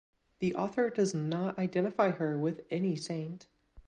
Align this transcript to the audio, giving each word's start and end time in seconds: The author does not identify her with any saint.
The 0.39 0.55
author 0.55 0.89
does 0.89 1.13
not 1.13 1.59
identify 1.59 2.09
her 2.09 2.35
with 2.35 2.65
any 2.71 2.95
saint. 2.95 3.45